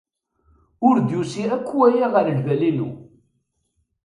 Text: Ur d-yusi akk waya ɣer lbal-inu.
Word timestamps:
Ur 0.87 0.95
d-yusi 0.99 1.43
akk 1.55 1.67
waya 1.77 2.05
ɣer 2.13 2.25
lbal-inu. 2.37 2.89